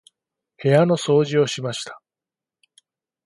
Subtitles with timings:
[0.57, 2.01] 部屋の掃除をしました。